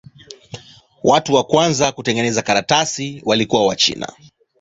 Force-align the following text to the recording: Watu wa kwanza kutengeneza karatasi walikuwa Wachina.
Watu 1.03 1.33
wa 1.33 1.43
kwanza 1.43 1.91
kutengeneza 1.91 2.41
karatasi 2.41 3.21
walikuwa 3.25 3.65
Wachina. 3.67 4.11